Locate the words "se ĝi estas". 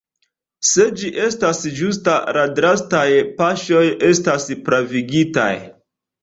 0.67-1.59